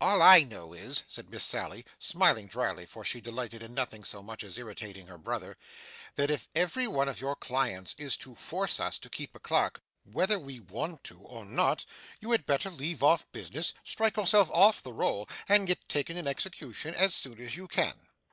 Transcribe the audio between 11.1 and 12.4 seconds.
or not, you